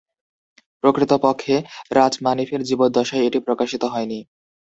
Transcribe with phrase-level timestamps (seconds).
[0.83, 1.55] প্রকৃতপক্ষে
[1.91, 4.19] রাচমানিফের জীবদ্দশায় এটি প্রকাশিত হয়নি।